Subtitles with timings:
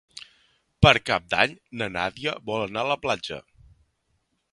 [0.85, 3.39] Per Cap d'Any na Nàdia vol anar a la platja.